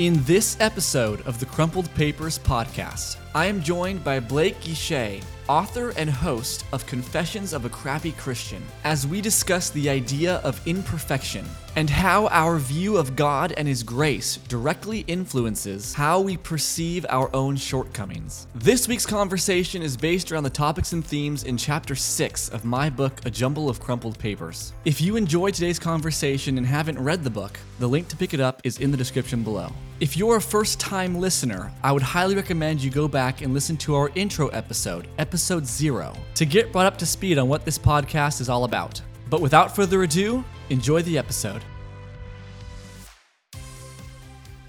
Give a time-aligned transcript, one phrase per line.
[0.00, 5.90] In this episode of the Crumpled Papers podcast, I am joined by Blake Guichet, author
[5.90, 11.44] and host of Confessions of a Crappy Christian, as we discuss the idea of imperfection
[11.76, 17.28] and how our view of God and His grace directly influences how we perceive our
[17.36, 18.46] own shortcomings.
[18.54, 22.88] This week's conversation is based around the topics and themes in Chapter 6 of my
[22.88, 24.72] book, A Jumble of Crumpled Papers.
[24.86, 28.40] If you enjoyed today's conversation and haven't read the book, the link to pick it
[28.40, 29.70] up is in the description below.
[30.00, 33.76] If you're a first time listener, I would highly recommend you go back and listen
[33.76, 37.76] to our intro episode, episode zero, to get brought up to speed on what this
[37.76, 38.98] podcast is all about.
[39.28, 41.62] But without further ado, enjoy the episode.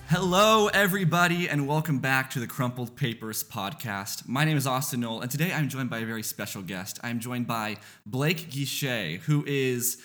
[0.10, 4.28] Hello, everybody, and welcome back to the Crumpled Papers podcast.
[4.28, 7.00] My name is Austin Noll, and today I'm joined by a very special guest.
[7.04, 9.98] I'm joined by Blake Guichet, who is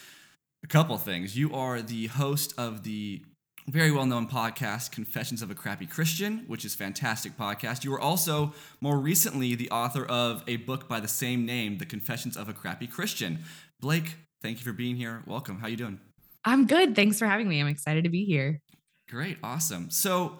[0.62, 1.36] a couple things.
[1.36, 3.24] You are the host of the
[3.68, 7.84] very well known podcast, Confessions of a Crappy Christian, which is fantastic podcast.
[7.84, 11.86] You were also more recently the author of a book by the same name, The
[11.86, 13.40] Confessions of a Crappy Christian.
[13.80, 15.22] Blake, thank you for being here.
[15.26, 15.58] Welcome.
[15.58, 15.98] How you doing?
[16.44, 16.94] I'm good.
[16.94, 17.60] Thanks for having me.
[17.60, 18.60] I'm excited to be here.
[19.08, 19.38] Great.
[19.42, 19.90] Awesome.
[19.90, 20.38] So,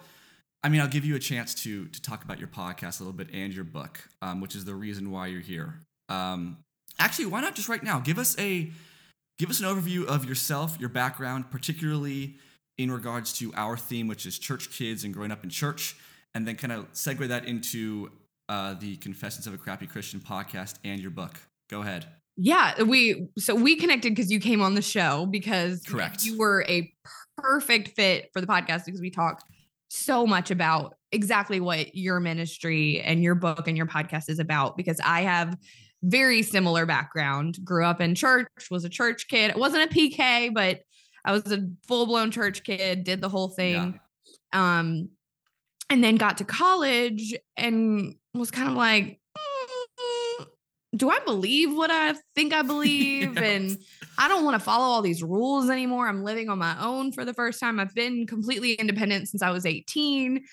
[0.63, 3.17] I mean, I'll give you a chance to to talk about your podcast a little
[3.17, 5.81] bit and your book, um, which is the reason why you're here.
[6.07, 6.59] Um,
[6.97, 7.99] actually, why not just right now?
[7.99, 8.71] Give us a
[9.37, 12.37] give us an overview of yourself, your background, particularly
[12.77, 15.95] in regards to our theme, which is church kids and growing up in church,
[16.33, 18.11] and then kind of segue that into
[18.49, 21.39] uh, the Confessions of a Crappy Christian podcast and your book.
[21.69, 22.05] Go ahead.
[22.37, 26.63] Yeah, we so we connected because you came on the show because correct you were
[26.67, 26.91] a
[27.35, 29.43] perfect fit for the podcast because we talked
[29.89, 34.77] so much about exactly what your ministry and your book and your podcast is about
[34.77, 35.57] because I have
[36.03, 40.53] very similar background grew up in church was a church kid it wasn't a pk
[40.53, 40.81] but
[41.27, 43.99] I was a full blown church kid, did the whole thing.
[44.53, 44.79] Yeah.
[44.79, 45.09] Um,
[45.89, 50.45] and then got to college and was kind of like, mm,
[50.95, 53.37] do I believe what I think I believe?
[53.37, 53.77] And
[54.17, 56.07] I don't want to follow all these rules anymore.
[56.07, 57.77] I'm living on my own for the first time.
[57.77, 60.45] I've been completely independent since I was 18.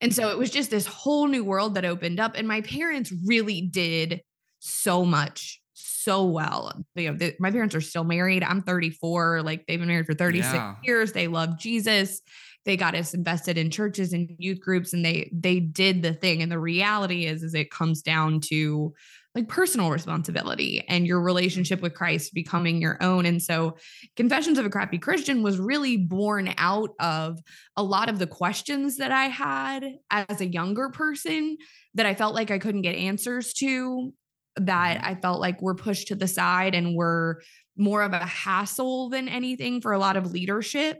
[0.00, 2.36] And so it was just this whole new world that opened up.
[2.36, 4.22] And my parents really did
[4.60, 5.59] so much
[6.02, 6.72] so well.
[6.94, 8.42] You know, the, my parents are still married.
[8.42, 9.42] I'm 34.
[9.42, 10.74] Like they've been married for 36 yeah.
[10.82, 11.12] years.
[11.12, 12.20] They love Jesus.
[12.64, 16.42] They got us invested in churches and youth groups, and they they did the thing.
[16.42, 18.92] And the reality is, is it comes down to
[19.34, 23.26] like personal responsibility and your relationship with Christ becoming your own.
[23.26, 23.76] And so,
[24.16, 27.38] Confessions of a Crappy Christian was really born out of
[27.76, 31.56] a lot of the questions that I had as a younger person
[31.94, 34.12] that I felt like I couldn't get answers to
[34.56, 35.06] that mm-hmm.
[35.06, 37.42] I felt like were pushed to the side and were
[37.76, 40.98] more of a hassle than anything for a lot of leadership.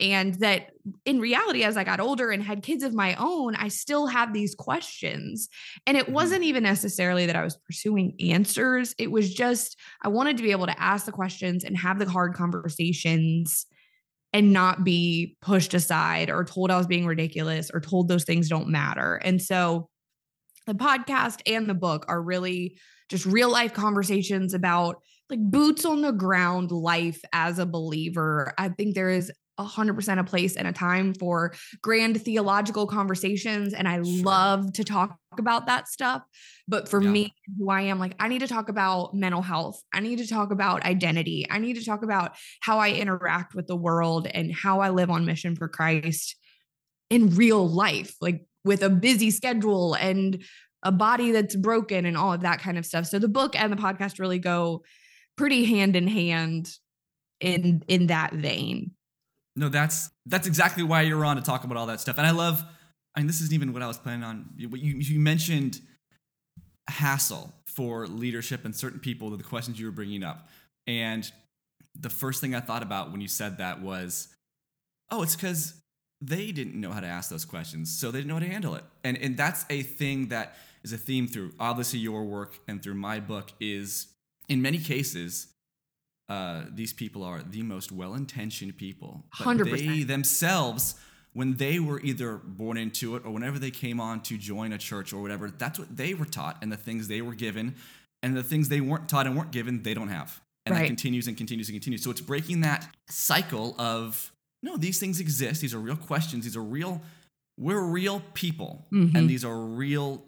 [0.00, 0.70] And that
[1.04, 4.32] in reality, as I got older and had kids of my own, I still had
[4.32, 5.48] these questions.
[5.86, 6.14] And it mm-hmm.
[6.14, 10.52] wasn't even necessarily that I was pursuing answers, it was just I wanted to be
[10.52, 13.66] able to ask the questions and have the hard conversations
[14.32, 18.48] and not be pushed aside or told I was being ridiculous or told those things
[18.48, 19.16] don't matter.
[19.16, 19.90] And so
[20.66, 22.78] the podcast and the book are really
[23.08, 28.52] just real life conversations about like boots on the ground life as a believer.
[28.58, 33.86] I think there is 100% a place and a time for grand theological conversations and
[33.86, 34.24] I sure.
[34.24, 36.22] love to talk about that stuff
[36.66, 37.10] but for yeah.
[37.10, 40.26] me who I am like I need to talk about mental health I need to
[40.26, 44.52] talk about identity I need to talk about how I interact with the world and
[44.52, 46.34] how I live on mission for Christ
[47.10, 50.42] in real life like with a busy schedule and
[50.82, 53.06] a body that's broken and all of that kind of stuff.
[53.06, 54.82] So the book and the podcast really go
[55.36, 56.70] pretty hand in hand
[57.40, 58.92] in in that vein.
[59.56, 62.18] No, that's that's exactly why you're on to talk about all that stuff.
[62.18, 62.64] And I love
[63.14, 64.50] I mean this isn't even what I was planning on.
[64.56, 65.80] You you mentioned
[66.88, 70.48] hassle for leadership and certain people the questions you were bringing up.
[70.86, 71.30] And
[71.94, 74.28] the first thing I thought about when you said that was
[75.10, 75.81] oh, it's cuz
[76.22, 78.74] they didn't know how to ask those questions, so they didn't know how to handle
[78.76, 78.84] it.
[79.04, 82.94] And and that's a thing that is a theme through obviously your work and through
[82.94, 84.08] my book is
[84.48, 85.48] in many cases
[86.28, 89.70] uh, these people are the most well-intentioned people but 100%.
[89.70, 90.94] they themselves
[91.34, 94.78] when they were either born into it or whenever they came on to join a
[94.78, 97.74] church or whatever that's what they were taught and the things they were given
[98.22, 100.82] and the things they weren't taught and weren't given they don't have and right.
[100.82, 104.31] that continues and continues and continues so it's breaking that cycle of
[104.62, 107.00] no these things exist these are real questions these are real
[107.58, 109.16] we're real people mm-hmm.
[109.16, 110.22] and these are real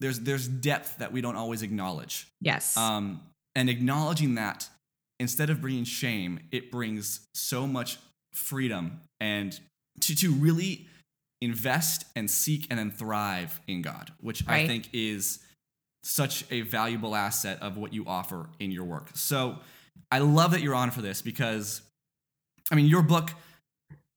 [0.00, 2.26] there's there's depth that we don't always acknowledge.
[2.40, 2.76] Yes.
[2.76, 3.20] Um,
[3.54, 4.68] and acknowledging that
[5.18, 7.98] instead of bringing shame, it brings so much
[8.32, 9.58] freedom and
[10.00, 10.86] to to really
[11.42, 15.38] invest and seek and then thrive in God, which I think is
[16.02, 19.08] such a valuable asset of what you offer in your work.
[19.14, 19.58] So
[20.10, 21.82] I love that you're on for this because,
[22.70, 23.30] I mean, your book,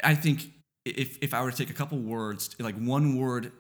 [0.03, 0.51] I think
[0.85, 3.51] if, if I were to take a couple words, like one word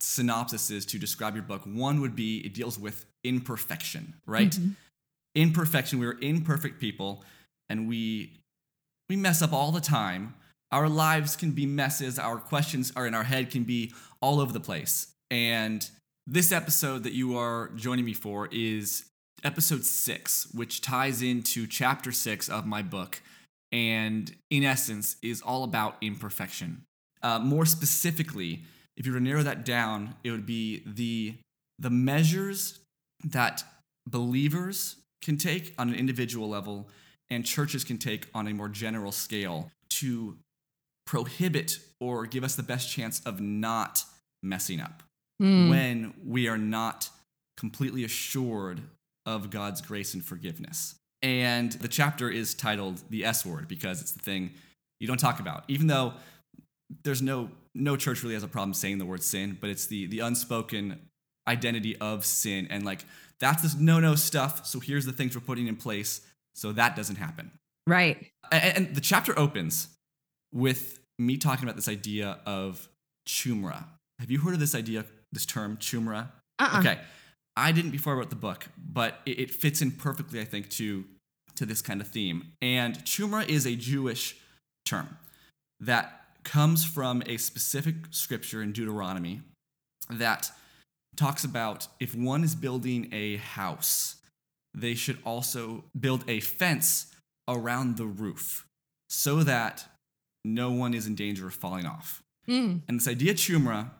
[0.00, 4.50] synopsises to describe your book, one would be it deals with imperfection, right?
[4.52, 4.74] Mhm.
[5.34, 5.98] Imperfection.
[5.98, 7.24] We're imperfect people
[7.68, 8.32] and we
[9.08, 10.34] we mess up all the time.
[10.70, 14.52] Our lives can be messes, our questions are in our head can be all over
[14.52, 15.08] the place.
[15.30, 15.88] And
[16.26, 19.04] this episode that you are joining me for is
[19.44, 23.22] episode 6, which ties into chapter 6 of my book
[23.72, 26.84] and in essence is all about imperfection.
[27.22, 28.62] Uh, more specifically,
[28.96, 31.36] if you were to narrow that down, it would be the
[31.78, 32.80] the measures
[33.24, 33.62] that
[34.08, 36.88] believers can take on an individual level
[37.30, 40.36] and churches can take on a more general scale to
[41.06, 44.04] prohibit or give us the best chance of not
[44.42, 45.02] messing up
[45.40, 45.68] Mm.
[45.68, 47.10] when we are not
[47.56, 48.82] completely assured
[49.24, 50.96] of God's grace and forgiveness.
[51.22, 54.52] And the chapter is titled the S word because it's the thing
[55.00, 55.64] you don't talk about.
[55.68, 56.14] Even though
[57.04, 60.06] there's no no church really has a problem saying the word sin, but it's the
[60.06, 61.00] the unspoken
[61.48, 63.04] identity of sin and like
[63.40, 64.66] that's this no-no stuff.
[64.66, 66.20] So here's the things we're putting in place
[66.54, 67.52] so that doesn't happen.
[67.86, 68.26] Right.
[68.50, 69.88] A- And the chapter opens
[70.52, 72.88] with me talking about this idea of
[73.28, 73.84] chumra.
[74.18, 76.28] Have you heard of this idea, this term, chumra?
[76.58, 76.80] Uh-uh.
[76.80, 76.98] Okay.
[77.58, 80.70] I didn't before I wrote the book, but it, it fits in perfectly, I think,
[80.70, 81.04] to,
[81.56, 82.52] to this kind of theme.
[82.62, 84.36] And chumra is a Jewish
[84.86, 85.18] term
[85.80, 89.42] that comes from a specific scripture in Deuteronomy
[90.08, 90.50] that
[91.16, 94.16] talks about if one is building a house,
[94.72, 97.12] they should also build a fence
[97.48, 98.66] around the roof
[99.10, 99.86] so that
[100.44, 102.22] no one is in danger of falling off.
[102.48, 102.82] Mm.
[102.88, 103.90] And this idea chumra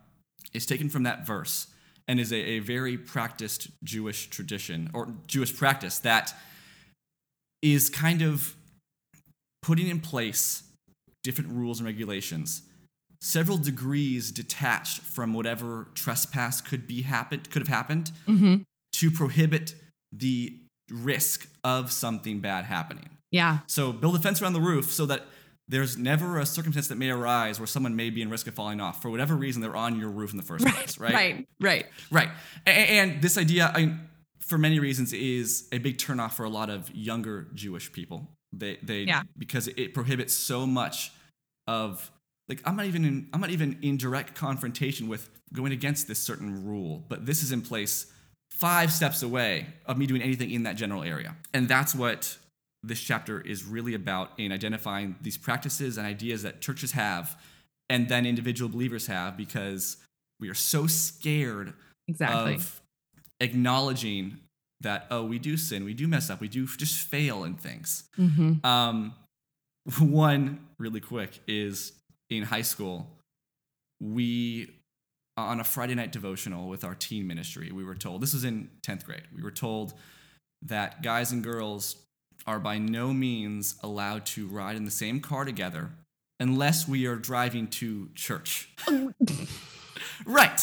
[0.52, 1.66] is taken from that verse
[2.08, 6.34] and is a, a very practiced Jewish tradition or Jewish practice that
[7.62, 8.54] is kind of
[9.62, 10.62] putting in place
[11.22, 12.62] different rules and regulations
[13.20, 18.56] several degrees detached from whatever trespass could be happened could have happened hmm
[18.92, 19.74] to prohibit
[20.12, 20.56] the
[20.90, 23.58] risk of something bad happening Yeah.
[23.66, 25.26] so build a fence around the roof so that
[25.68, 28.80] there's never a circumstance that may arise where someone may be in risk of falling
[28.80, 31.12] off for whatever reason they're on your roof in the first place, right?
[31.14, 31.46] Right.
[31.60, 31.86] Right.
[32.10, 32.28] Right.
[32.66, 34.00] A- And, this idea, I mean,
[34.40, 38.26] for many reasons, is a big turnoff for a lot of younger Jewish people.
[38.52, 39.22] They, they, Yeah.
[39.36, 41.12] because it prohibits so much
[41.66, 42.10] of
[42.48, 46.18] like I'm not even in, I'm not even in direct confrontation with going against this
[46.18, 48.06] certain rule, but this is in place
[48.50, 52.38] five steps away of me doing anything in that general area, and that's what
[52.82, 57.40] this chapter is really about in identifying these practices and ideas that churches have
[57.90, 59.96] and then individual believers have because
[60.40, 61.72] we are so scared
[62.06, 62.54] Exactly.
[62.54, 62.80] of
[63.40, 64.38] acknowledging
[64.80, 68.04] that oh we do sin we do mess up we do just fail in things
[68.16, 69.12] hmm um,
[69.98, 71.92] one really quick is
[72.30, 73.06] in high school
[74.00, 74.70] we
[75.36, 78.68] on a friday night devotional with our teen ministry we were told this was in
[78.86, 79.94] 10th grade we were told
[80.62, 81.96] that guys and girls
[82.48, 85.90] are by no means allowed to ride in the same car together
[86.40, 88.70] unless we are driving to church.
[90.24, 90.60] Right.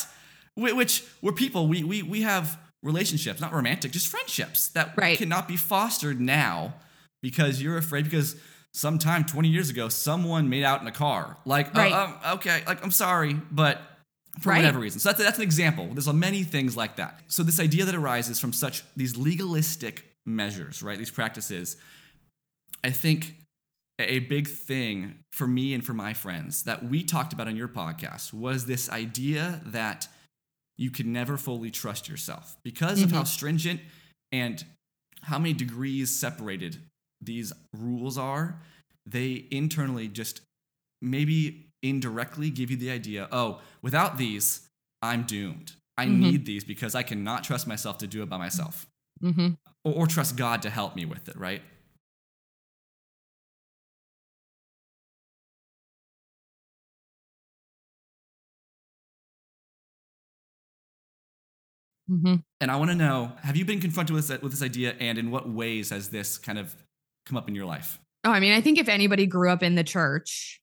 [0.55, 5.17] Which we're people we, we we have relationships not romantic just friendships that Right.
[5.17, 6.75] cannot be fostered now
[7.21, 8.35] because you're afraid because
[8.73, 11.37] sometime 20 years ago someone made out in a car.
[11.45, 11.81] Like uh,
[12.21, 13.81] um, okay like i'm sorry but
[14.41, 14.57] for Right.
[14.57, 14.99] whatever reason.
[14.99, 15.87] So that's, that's an example.
[15.93, 17.21] There's many things like that.
[17.27, 21.77] So this idea that arises from such these legalistic measures right these practices
[22.83, 23.35] i think
[23.99, 27.67] a big thing for me and for my friends that we talked about on your
[27.69, 30.07] podcast was this idea that
[30.77, 33.79] you can never fully trust yourself because of how stringent
[34.33, 34.65] and
[35.21, 36.77] how many degrees separated
[37.21, 38.59] these rules are.
[39.05, 40.41] They internally just
[41.01, 44.67] maybe indirectly give you the idea oh, without these,
[45.01, 45.71] I'm doomed.
[45.97, 46.19] I Mhm.
[46.19, 48.85] need these because I cannot trust myself to do it by myself
[49.25, 49.49] hmm
[49.83, 51.61] or, or trust God to help me with it, right?
[62.07, 64.95] hmm And I want to know have you been confronted with, this, with this idea,
[64.99, 66.75] and in what ways has this kind of
[67.25, 67.99] come up in your life?
[68.23, 70.61] Oh, I mean, I think if anybody grew up in the church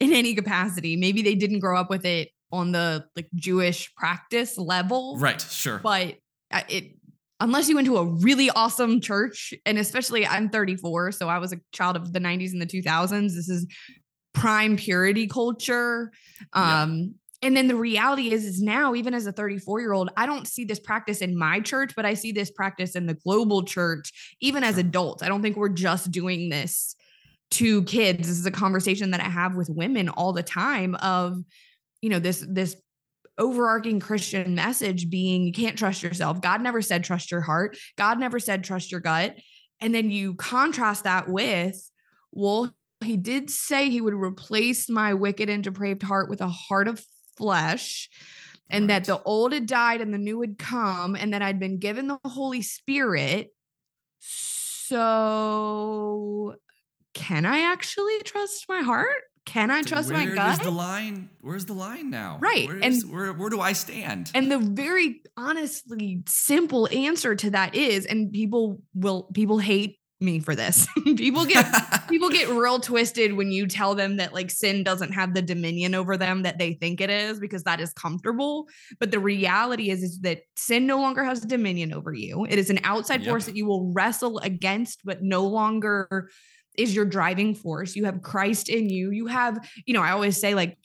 [0.00, 4.58] in any capacity, maybe they didn't grow up with it on the like Jewish practice
[4.58, 5.16] level.
[5.18, 5.78] Right, sure.
[5.78, 6.16] But
[6.68, 6.96] it,
[7.42, 11.52] unless you went to a really awesome church, and especially I'm 34, so I was
[11.52, 13.34] a child of the 90s and the 2000s.
[13.34, 13.66] This is
[14.32, 16.12] prime purity culture.
[16.52, 20.26] Um, and then the reality is is now even as a 34 year old i
[20.26, 23.64] don't see this practice in my church but i see this practice in the global
[23.64, 26.94] church even as adults i don't think we're just doing this
[27.50, 31.36] to kids this is a conversation that i have with women all the time of
[32.00, 32.76] you know this this
[33.42, 38.18] overarching christian message being you can't trust yourself god never said trust your heart god
[38.18, 39.36] never said trust your gut
[39.80, 41.90] and then you contrast that with
[42.30, 46.88] well he did say he would replace my wicked and depraved heart with a heart
[46.88, 47.04] of
[47.36, 48.08] flesh
[48.70, 48.88] and right.
[48.88, 52.06] that the old had died and the new had come and that I'd been given
[52.08, 53.50] the Holy Spirit.
[54.92, 54.96] So
[57.14, 59.22] can I actually trust my heart?
[59.44, 60.36] Can I trust my gut?
[60.36, 61.30] Where's the line?
[61.40, 62.38] Where's the line now?
[62.40, 62.68] Right.
[62.68, 64.30] Where's, and where where do I stand?
[64.34, 70.38] And the very honestly simple answer to that is, and people will people hate me
[70.38, 70.86] for this.
[71.04, 71.66] people get
[72.08, 75.94] people get real twisted when you tell them that like sin doesn't have the dominion
[75.94, 78.68] over them that they think it is because that is comfortable.
[78.98, 82.46] But the reality is is that sin no longer has dominion over you.
[82.48, 83.30] It is an outside yep.
[83.30, 86.30] force that you will wrestle against, but no longer
[86.76, 87.94] is your driving force.
[87.94, 89.10] You have Christ in you.
[89.10, 90.78] You have, you know, I always say like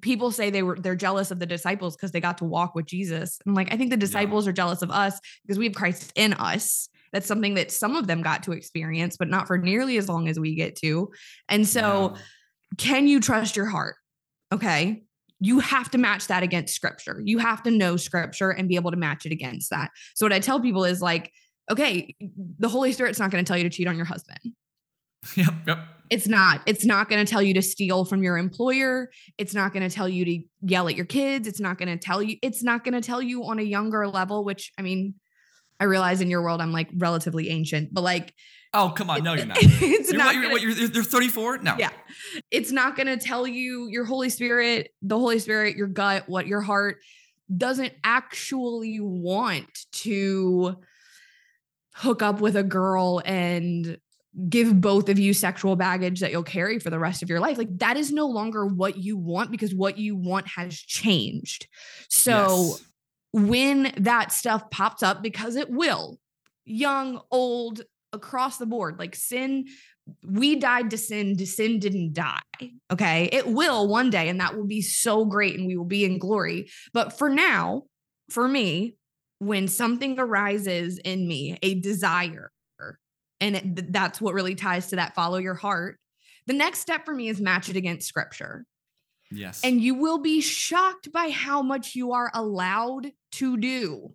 [0.00, 2.86] people say they were they're jealous of the disciples because they got to walk with
[2.86, 3.38] Jesus.
[3.46, 4.50] I'm like, I think the disciples yeah.
[4.50, 8.06] are jealous of us because we have Christ in us that's something that some of
[8.06, 11.10] them got to experience, but not for nearly as long as we get to.
[11.48, 12.14] And so,
[12.78, 13.96] can you trust your heart?
[14.52, 15.02] Okay.
[15.40, 17.20] You have to match that against scripture.
[17.24, 19.90] You have to know scripture and be able to match it against that.
[20.14, 21.32] So, what I tell people is like,
[21.70, 22.14] okay,
[22.58, 24.38] the Holy Spirit's not going to tell you to cheat on your husband.
[25.36, 25.54] Yep.
[25.66, 25.78] Yep.
[26.08, 26.62] It's not.
[26.66, 29.10] It's not going to tell you to steal from your employer.
[29.38, 31.46] It's not going to tell you to yell at your kids.
[31.46, 32.36] It's not going to tell you.
[32.42, 35.14] It's not going to tell you on a younger level, which I mean,
[35.78, 38.34] I realize in your world I'm like relatively ancient, but like
[38.72, 39.24] Oh, come on.
[39.24, 39.58] No, you're not.
[39.60, 41.58] it's you're, not what, you're, gonna, what, you're, you're 34?
[41.58, 41.76] No.
[41.78, 41.90] Yeah.
[42.50, 46.46] It's not going to tell you your Holy Spirit, the Holy Spirit, your gut, what
[46.46, 46.98] your heart
[47.54, 50.76] doesn't actually want to
[51.94, 53.98] hook up with a girl and
[54.48, 57.58] give both of you sexual baggage that you'll carry for the rest of your life.
[57.58, 61.66] Like that is no longer what you want because what you want has changed.
[62.08, 62.84] So yes
[63.32, 66.18] when that stuff pops up because it will
[66.64, 67.82] young old
[68.12, 69.66] across the board like sin
[70.26, 72.40] we died to sin to sin didn't die
[72.90, 76.04] okay it will one day and that will be so great and we will be
[76.04, 77.82] in glory but for now
[78.28, 78.96] for me
[79.38, 82.50] when something arises in me a desire
[83.40, 85.98] and it, that's what really ties to that follow your heart
[86.46, 88.64] the next step for me is match it against scripture
[89.30, 89.60] Yes.
[89.62, 94.14] And you will be shocked by how much you are allowed to do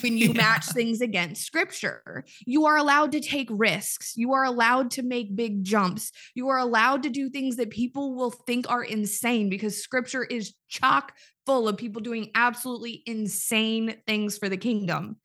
[0.00, 0.34] when you yeah.
[0.34, 2.24] match things against scripture.
[2.46, 4.12] You are allowed to take risks.
[4.16, 6.12] You are allowed to make big jumps.
[6.34, 10.54] You are allowed to do things that people will think are insane because scripture is
[10.68, 11.12] chock
[11.44, 15.16] full of people doing absolutely insane things for the kingdom.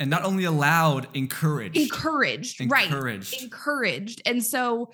[0.00, 1.76] And not only allowed, encouraged.
[1.76, 2.72] Encouraged, encouraged.
[2.72, 2.86] right.
[2.86, 3.42] Encouraged.
[3.42, 4.90] Encouraged, And so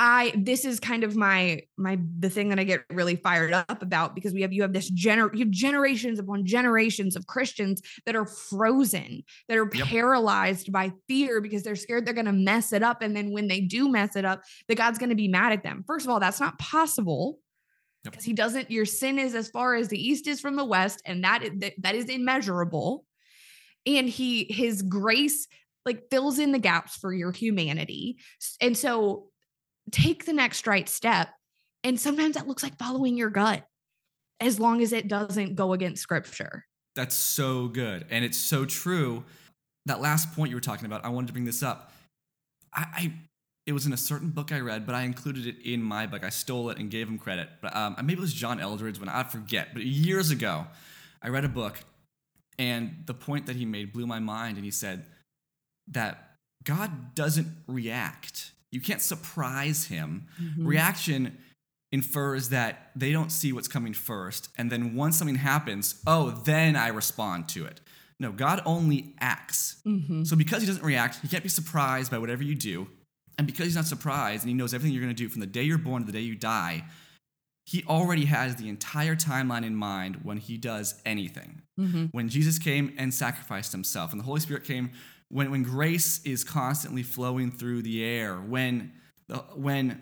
[0.00, 3.82] I this is kind of my my the thing that I get really fired up
[3.82, 7.82] about because we have you have this gener you have generations upon generations of Christians
[8.06, 9.88] that are frozen, that are yep.
[9.88, 13.48] paralyzed by fear because they're scared they're going to mess it up and then when
[13.48, 15.82] they do mess it up, that God's going to be mad at them.
[15.84, 17.40] First of all, that's not possible.
[18.04, 18.26] Because yep.
[18.26, 21.24] he doesn't your sin is as far as the east is from the west and
[21.24, 23.04] that that, that is immeasurable.
[23.96, 25.48] And he his grace
[25.86, 28.18] like fills in the gaps for your humanity.
[28.60, 29.30] And so
[29.90, 31.28] take the next right step.
[31.82, 33.64] And sometimes that looks like following your gut
[34.40, 36.66] as long as it doesn't go against scripture.
[36.94, 38.04] That's so good.
[38.10, 39.24] And it's so true.
[39.86, 41.92] That last point you were talking about, I wanted to bring this up.
[42.74, 43.12] I, I
[43.66, 46.24] it was in a certain book I read, but I included it in my book.
[46.24, 47.50] I stole it and gave him credit.
[47.60, 49.74] But um, maybe it was John Eldredge when I forget.
[49.74, 50.66] But years ago,
[51.22, 51.78] I read a book,
[52.58, 54.56] and the point that he made blew my mind.
[54.56, 55.04] And he said
[55.88, 60.26] that God doesn't react you can't surprise him.
[60.40, 60.66] Mm-hmm.
[60.66, 61.38] Reaction
[61.90, 64.50] infers that they don't see what's coming first.
[64.58, 67.80] And then once something happens, oh, then I respond to it.
[68.20, 69.80] No, God only acts.
[69.86, 70.24] Mm-hmm.
[70.24, 72.88] So because he doesn't react, he can't be surprised by whatever you do.
[73.38, 75.46] And because he's not surprised and he knows everything you're going to do from the
[75.46, 76.84] day you're born to the day you die,
[77.68, 81.60] he already has the entire timeline in mind when he does anything.
[81.78, 82.06] Mm-hmm.
[82.12, 84.90] When Jesus came and sacrificed himself, and the Holy Spirit came
[85.28, 88.92] when, when grace is constantly flowing through the air, when,
[89.26, 90.00] the, when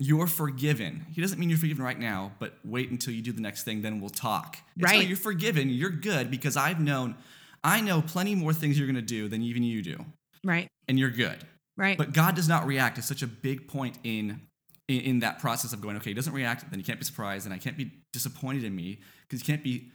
[0.00, 1.06] you're forgiven.
[1.12, 3.80] He doesn't mean you're forgiven right now, but wait until you do the next thing,
[3.80, 4.56] then we'll talk.
[4.76, 5.06] It's right.
[5.06, 7.14] you're forgiven, you're good because I've known,
[7.62, 10.04] I know plenty more things you're going to do than even you do.
[10.42, 10.66] Right.
[10.88, 11.38] And you're good.
[11.76, 11.96] Right.
[11.96, 12.98] But God does not react.
[12.98, 14.40] It's such a big point in
[14.88, 17.46] in, in that process of going, okay, he doesn't react, then you can't be surprised,
[17.46, 19.90] and I can't be disappointed in me because you can't be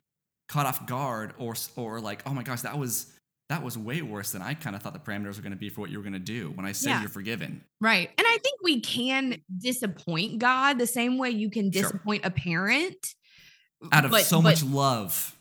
[0.47, 3.13] caught off guard or or like, oh my gosh, that was
[3.49, 5.69] that was way worse than I kind of thought the parameters were going to be
[5.69, 6.99] for what you were going to do when I said Yeah.
[7.01, 7.63] you're forgiven.
[7.81, 8.07] Right.
[8.15, 11.81] And I think we can disappoint God the same way you can Sure.
[11.81, 13.15] disappoint a parent.
[13.91, 15.35] Out of But- so but much love.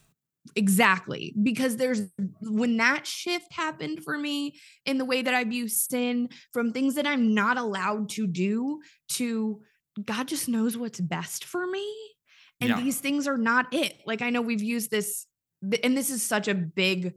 [0.57, 1.35] Exactly.
[1.43, 2.03] Because there's
[2.41, 6.95] when that shift happened for me in the way that I view sin from things
[6.97, 9.61] that I'm not allowed to do to
[10.05, 11.87] God just knows what's best for me.
[12.61, 12.81] And Yeah.
[12.81, 13.99] these things are not it.
[14.07, 15.27] Like I know we've used this,
[15.83, 17.15] and this is such a big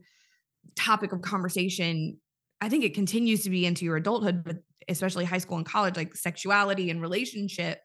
[0.76, 2.20] topic of conversation.
[2.60, 4.58] I think it continues to be into your adulthood, but
[4.88, 7.80] especially high school and college, like sexuality and relationship.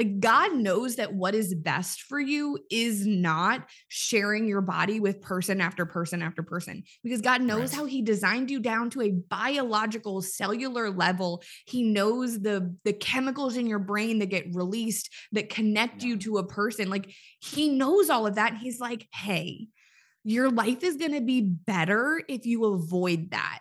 [0.00, 5.20] Like God knows that what is best for you is not sharing your body with
[5.20, 7.80] person after person after person because God knows Right.
[7.80, 11.42] how he designed you down to a biological cellular level.
[11.66, 16.38] He knows the the chemicals in your brain that get released that connect you to
[16.38, 16.88] a person.
[16.88, 18.52] Like he knows all of that.
[18.52, 19.68] And he's like, "Hey,
[20.24, 23.58] your life is going to be better if you avoid that."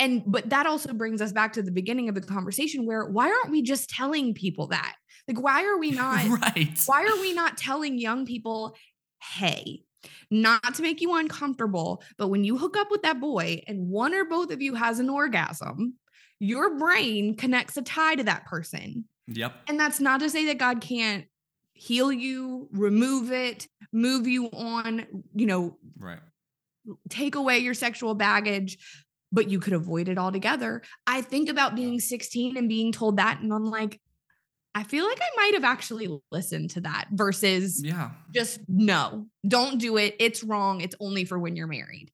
[0.00, 3.30] And but that also brings us back to the beginning of the conversation where why
[3.30, 4.96] aren't we just telling people that?
[5.28, 6.78] Like why are we not right.
[6.86, 8.74] why are we not telling young people,
[9.22, 9.82] hey,
[10.30, 14.14] not to make you uncomfortable, but when you hook up with that boy and one
[14.14, 15.94] or both of you has an orgasm,
[16.40, 19.04] your brain connects a tie to that person.
[19.26, 19.54] Yep.
[19.68, 21.26] And that's not to say that God can't
[21.74, 26.20] heal you, remove it, move you on, you know, Right.
[27.08, 28.78] take away your sexual baggage,
[29.30, 30.82] but you could avoid it altogether.
[31.06, 34.00] I think about being 16 and being told that, and I'm like,
[34.78, 38.10] I feel like I might have actually listened to that versus Yeah.
[38.32, 40.14] just no, don't do it.
[40.20, 40.80] It's wrong.
[40.80, 42.12] It's only for when you're married.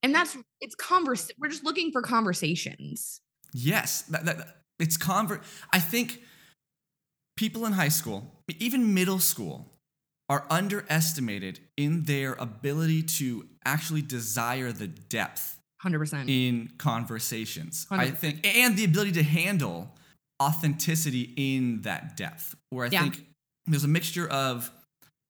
[0.00, 1.28] And that's it's converse.
[1.38, 3.20] We're just looking for conversations.
[3.52, 5.42] Yes, that, that, it's convert.
[5.72, 6.20] I think
[7.36, 9.72] people in high school, even middle school,
[10.28, 16.28] are underestimated in their ability to actually desire the depth 100%.
[16.28, 17.86] in conversations.
[17.90, 19.96] I think, and the ability to handle
[20.42, 22.54] authenticity in that depth.
[22.70, 23.02] Where I Yeah.
[23.02, 23.24] think
[23.66, 24.70] there's a mixture of,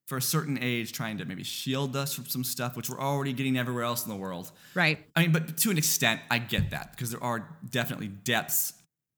[0.09, 3.33] for a certain age, trying to maybe shield us from some stuff which we're already
[3.33, 4.51] getting everywhere else in the world.
[4.75, 4.99] right.
[5.17, 8.75] I mean, but to an extent, I get that because there are definitely depths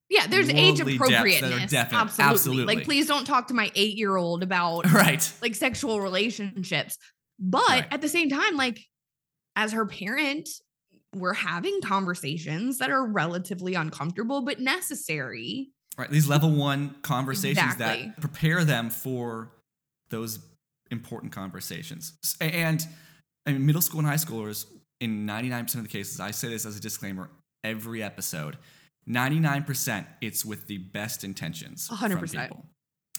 [0.08, 1.70] Yeah, there's age worldly depths are appropriateness.
[1.72, 1.98] definite.
[2.00, 2.32] Absolutely.
[2.34, 2.74] Absolutely.
[2.76, 5.32] Like, please don't talk to my eight year old about Right.
[5.42, 6.96] like sexual relationships.
[7.40, 7.86] But Right.
[7.90, 8.78] at the same time, like
[9.56, 10.48] as her parent,
[11.14, 15.70] we're having conversations that are relatively uncomfortable but necessary.
[15.96, 16.10] Right.
[16.10, 18.06] These level one conversations Exactly.
[18.06, 19.50] that prepare them for
[20.10, 20.38] those
[20.90, 22.12] important conversations.
[22.40, 22.86] And
[23.46, 24.66] I mean, middle school and high schoolers,
[25.00, 27.30] in 99% of the cases, I say this as a disclaimer
[27.64, 28.56] every episode
[29.08, 31.88] 99% it's with the best intentions.
[31.90, 32.48] A hundred from percent.
[32.50, 32.64] people.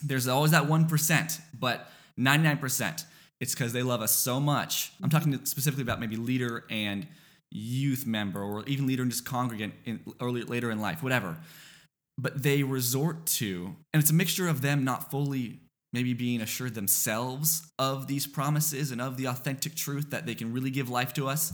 [0.02, 3.04] There's always that 1%, but 99%
[3.40, 4.92] it's because they love us so much.
[5.02, 7.06] I'm talking specifically about maybe leader and
[7.50, 11.38] youth member or even leader and just congregant in early later in life, whatever.
[12.20, 15.60] But they resort to, and it's a mixture of them not fully
[15.92, 20.52] maybe being assured themselves of these promises and of the authentic truth that they can
[20.52, 21.52] really give life to us.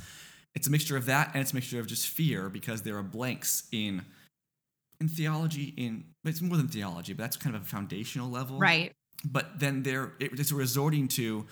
[0.55, 3.03] It's a mixture of that and it's a mixture of just fear because there are
[3.03, 4.03] blanks in
[5.01, 8.93] in theology in it's more than theology, but that's kind of a foundational level Right.
[9.25, 11.47] but then they're it- it's resorting to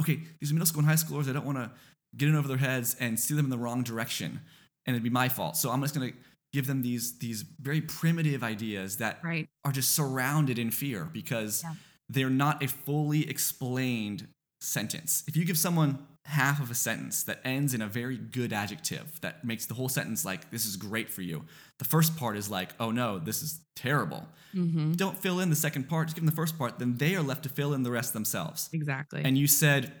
[0.00, 1.70] okay these middle school and high schoolers i don't want to
[2.16, 4.40] get in over their heads and steer them in the wrong direction
[4.86, 6.16] and it'd be my fault so i'm just going to
[6.52, 9.48] give them these these very primitive ideas that Right.
[9.64, 11.74] are just surrounded in fear because Yeah.
[12.08, 14.28] they're not a fully explained
[14.60, 18.52] sentence if you give someone half of a sentence that ends in a very good
[18.52, 21.44] adjective that makes the whole sentence like this is great for you
[21.78, 24.92] the first part is like oh no this is terrible Mm-hmm.
[24.94, 27.22] don't fill in the second part, just give them the first part, then they are
[27.22, 28.70] left to fill in the rest themselves.
[28.72, 29.20] Exactly.
[29.22, 29.92] And you said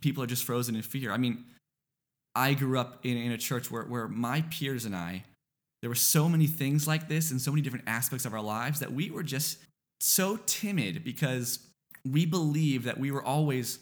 [0.00, 1.12] people are just frozen in fear.
[1.12, 1.44] I mean,
[2.34, 5.22] I grew up in, in a church where, where my peers and I,
[5.86, 8.80] there were so many things like this and so many different aspects of our lives
[8.80, 9.58] that we were just
[10.00, 11.60] so timid because
[12.04, 13.78] we believed that we were always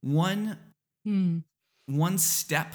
[0.00, 0.56] one
[1.04, 1.38] Hmm.
[1.86, 2.74] one step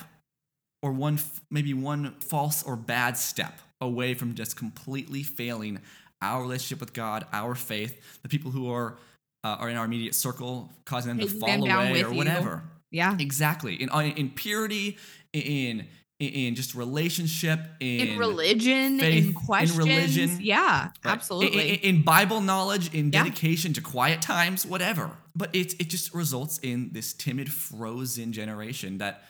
[0.82, 1.17] or one
[1.50, 5.80] maybe one false or bad step away from just completely failing
[6.22, 8.98] our relationship with God, our faith, the people who are
[9.46, 12.17] uh, are in our immediate circle, causing them to fall them away or you.
[12.17, 12.63] whatever.
[12.91, 13.15] Yeah.
[13.17, 13.76] Exactly.
[13.82, 14.98] In in purity,
[15.32, 15.88] in
[16.28, 20.38] in, in just relationship, in, In, religion, faith, in in religion.
[20.42, 20.92] Yeah, Right.
[21.06, 21.74] absolutely.
[21.76, 23.24] In, in- Bible knowledge, in Yeah.
[23.24, 25.18] dedication to quiet times, whatever.
[25.36, 29.24] But it, it just results in this timid, frozen generation that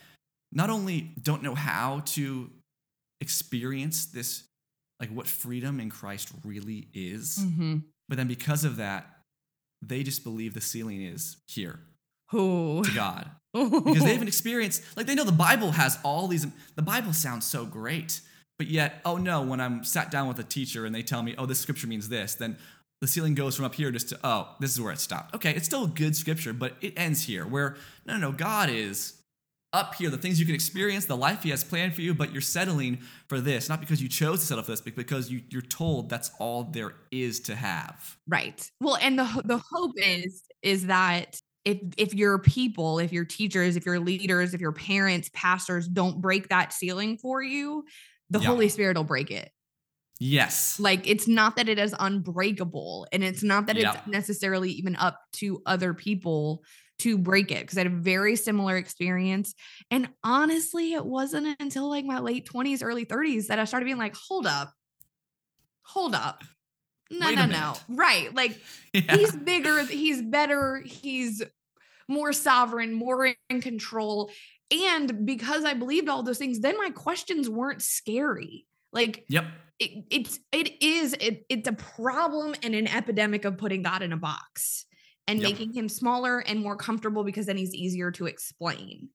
[0.52, 2.50] not only don't know how to
[3.22, 4.44] experience this,
[5.00, 7.84] like what freedom in Christ really is, Mhm.
[8.10, 9.22] But then because of that,
[9.82, 11.80] they just believe the ceiling is here
[12.34, 12.84] Who?
[12.84, 13.30] to God.
[13.54, 17.46] Because they haven't experienced, like they know the Bible has all these, the Bible sounds
[17.46, 18.22] so great.
[18.58, 21.36] But yet, oh no, when I'm sat down with a teacher and they tell me,
[21.38, 22.58] oh, this scripture means this, then
[23.02, 25.36] the ceiling goes from up here just to, oh, this is where it stopped.
[25.36, 27.46] Okay, it's still a good scripture, but it ends here.
[27.46, 29.22] Where, no, no, no, God is
[29.74, 32.32] up here, the things you can experience, the life He has planned for you, but
[32.32, 35.42] you're settling for this, not because you chose to settle for this, but because you,
[35.50, 38.18] you're told that's all there is to have.
[38.28, 38.70] Right.
[38.80, 43.76] Well, and the the hope is is that if if your people, if your teachers,
[43.76, 47.86] if your leaders, if your parents, pastors don't break that ceiling for you,
[48.30, 48.48] the Yeah.
[48.48, 49.52] Holy Spirit will break it.
[50.20, 50.80] Yes.
[50.80, 53.96] Like it's not that it is unbreakable and it's not that Yep.
[53.96, 56.64] it's necessarily even up to other people
[57.00, 59.56] to break it because I had a very similar experience.
[59.92, 63.98] And honestly, it wasn't until like my late 20s, early 30s that I started being
[63.98, 64.72] like, hold up,
[65.82, 66.44] hold up.
[67.12, 67.74] No, no, no.
[67.90, 68.34] Right.
[68.34, 68.60] Like
[68.94, 69.16] Yeah.
[69.18, 71.42] he's bigger, he's better, he's
[72.08, 74.32] more sovereign, more in control.
[74.72, 78.66] And because I believed all those things, then my questions weren't scary.
[78.92, 79.46] Like Yep.
[79.80, 84.14] it, it's it is it, it's a problem and an epidemic of putting God in
[84.14, 84.86] a box
[85.28, 85.50] and Yep.
[85.50, 89.10] making him smaller and more comfortable because then he's easier to explain.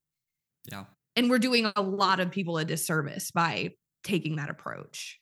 [0.71, 0.85] Yeah.
[1.15, 3.71] And we're doing a lot of people a disservice by
[4.03, 5.19] taking that approach.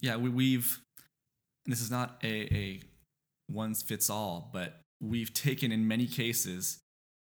[0.00, 0.80] Yeah, we, we've
[1.66, 2.80] this is not a, a
[3.48, 6.78] one fits all, but we've taken in many cases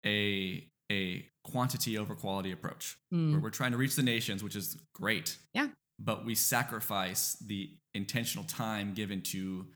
[0.05, 3.31] a a quantity over quality approach Mm.
[3.31, 5.37] where we're trying to reach the nations, which is great.
[5.53, 5.67] Yeah.
[5.99, 9.67] But we sacrifice the intentional time given to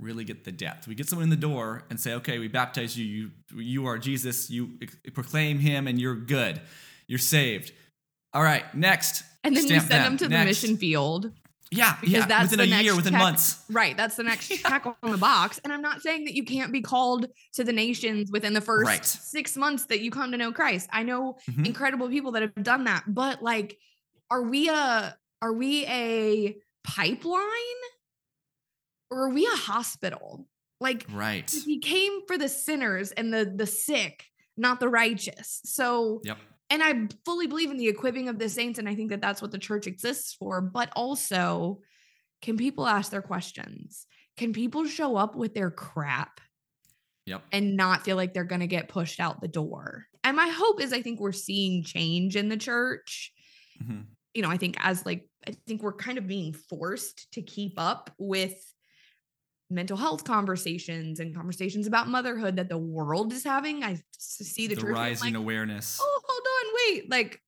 [0.00, 0.86] really get the depth.
[0.88, 3.04] We get someone in the door and say, "Okay, we baptize you.
[3.04, 4.50] You you are Jesus.
[4.50, 4.78] You
[5.12, 6.60] proclaim Him, and you're good.
[7.08, 7.72] You're saved."
[8.32, 9.22] All right, next.
[9.44, 11.30] And then Stamp you send them to the mission field.
[11.70, 12.26] Yeah, because yeah.
[12.26, 13.20] that's within a year, within check.
[13.22, 13.64] months.
[13.70, 13.96] Right.
[13.96, 15.58] That's the next check on the box.
[15.64, 18.86] And I'm not saying that you can't be called to the nations within the first
[18.86, 19.04] Right.
[19.04, 20.88] six months that you come to know Christ.
[20.92, 21.66] I know Mhm.
[21.66, 23.78] incredible people that have done that, but like,
[24.30, 27.40] are we a are we a pipeline
[29.10, 30.46] or are we a hospital?
[30.80, 31.50] Like Right.
[31.50, 35.60] he came for the sinners and the the sick, not the righteous.
[35.64, 36.38] So Yep.
[36.70, 39.42] And I fully believe in the equipping of the saints, and I think that that's
[39.42, 40.60] what the church exists for.
[40.60, 41.80] But also,
[42.42, 44.06] can people ask their questions?
[44.36, 46.40] Can people show up with their crap
[47.26, 47.42] Yep.
[47.52, 50.06] and not feel like they're going to get pushed out the door?
[50.24, 53.32] And my hope is, I think we're seeing change in the church.
[53.82, 54.06] Mhm.
[54.34, 57.74] You know, I think as like, I think we're kind of being forced to keep
[57.78, 58.54] up with
[59.70, 63.82] mental health conversations and conversations about motherhood that the world is having.
[63.82, 65.98] I see the, The rising like, awareness.
[66.00, 66.53] oh, hold on,
[66.88, 67.10] wait.
[67.10, 67.40] Like,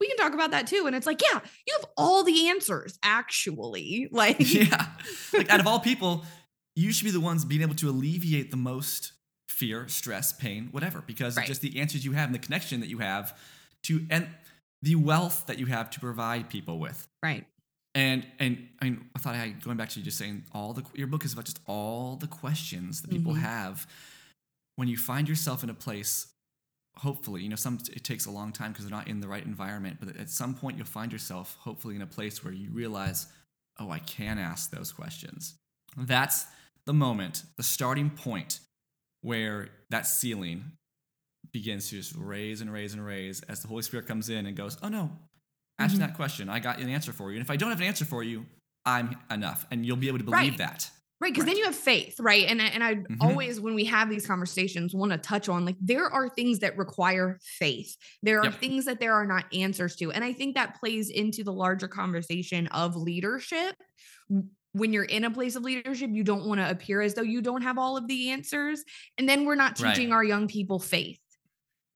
[0.00, 0.84] we can talk about that too.
[0.86, 4.08] And it's like, yeah, you have all the answers, actually.
[4.12, 4.86] Like, yeah.
[5.32, 6.24] Like out of all people,
[6.76, 9.12] you should be the ones being able to alleviate the most
[9.48, 11.46] fear, stress, pain, whatever, because Right.
[11.46, 13.38] just the answers you have and the connection that you have
[13.84, 14.26] to and
[14.80, 17.06] the wealth that you have to provide people with.
[17.22, 17.46] right.
[17.94, 20.72] And and I, mean, I thought I had going back to you just saying all
[20.72, 23.40] the your book is about just all the questions that people Mhm.
[23.40, 23.86] have
[24.76, 26.26] when you find yourself in a place.
[26.96, 29.44] Hopefully, you know, some it takes a long time because they're not in the right
[29.44, 29.96] environment.
[30.00, 33.26] But at some point, you'll find yourself hopefully in a place where you realize,
[33.78, 35.54] oh, I can ask those questions.
[35.96, 36.46] That's
[36.84, 38.60] the moment, the starting point,
[39.22, 40.72] where that ceiling
[41.52, 44.56] begins to just raise and raise and raise as the Holy Spirit comes in and
[44.56, 45.16] goes, oh no,
[45.78, 45.98] ask Mhm.
[46.00, 46.48] that question.
[46.48, 47.36] I got an answer for you.
[47.38, 48.46] And if I don't have an answer for you,
[48.84, 49.66] I'm enough.
[49.70, 50.58] And you'll be able to believe Right.
[50.58, 50.90] that.
[51.22, 51.32] Right.
[51.32, 52.46] Because then you have faith, right?
[52.48, 53.16] And I, and I Mhm.
[53.20, 56.76] always, when we have these conversations, want to touch on like there are things that
[56.76, 57.96] require faith.
[58.24, 58.60] There are Yep.
[58.60, 60.10] things that there are not answers to.
[60.10, 63.76] And I think that plays into the larger conversation of leadership.
[64.72, 67.40] When you're in a place of leadership, you don't want to appear as though you
[67.40, 68.82] don't have all of the answers.
[69.16, 69.94] And then we're not Right.
[69.94, 71.20] teaching our young people faith.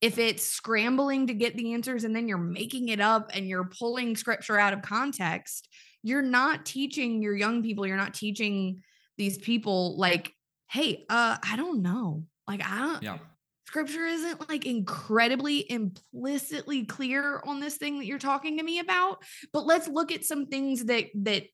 [0.01, 3.71] If it's scrambling to get the answers and then you're making it up and you're
[3.77, 5.69] pulling scripture out of context,
[6.05, 8.83] you're not teaching your young people, you're not teaching
[9.19, 10.33] these people like,
[10.71, 12.25] hey, uh, I don't know.
[12.47, 13.19] Like, I don't Yeah.
[13.67, 19.23] scripture isn't like incredibly implicitly clear on this thing that you're talking to me about.
[19.53, 21.45] But let's look at some things that that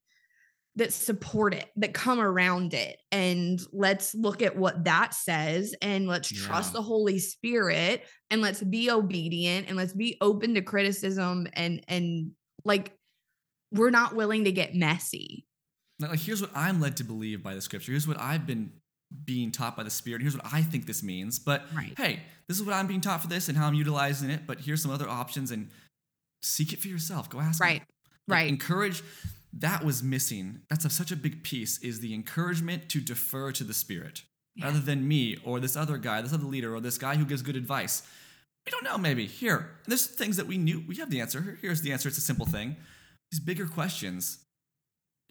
[0.77, 2.97] that support it, that come around it.
[3.11, 8.63] And let's look at what that says and let's trust the Holy Spirit and let's
[8.63, 12.31] be obedient and let's be open to criticism and and
[12.65, 12.97] like
[13.71, 15.45] we're not willing to get messy.
[16.11, 17.93] Like, here's what I'm led to believe by the scripture.
[17.93, 18.73] Here's what I've been
[19.25, 20.23] being taught by the Spirit.
[20.23, 21.39] Here's what I think this means.
[21.39, 21.93] But Right.
[21.99, 24.47] hey, this is what I'm being taught for this and how I'm utilizing it.
[24.47, 25.71] But here's some other options and
[26.43, 27.29] seek it for yourself.
[27.29, 27.61] Go ask.
[27.61, 27.81] Right.
[27.81, 27.89] Like,
[28.29, 28.49] Right.
[28.49, 29.03] encourage
[29.53, 30.63] that was missing.
[30.71, 34.23] That's a, such a big piece is the encouragement to defer to the Spirit
[34.57, 34.67] Yeah.
[34.67, 37.43] rather than me or this other guy, this other leader, or this guy who gives
[37.43, 38.03] good advice.
[38.65, 39.27] We don't know, maybe.
[39.27, 40.81] Here, there's things that we knew.
[40.87, 41.59] We have the answer.
[41.61, 42.09] Here's the answer.
[42.09, 42.77] It's a simple thing.
[43.31, 44.39] These bigger questions,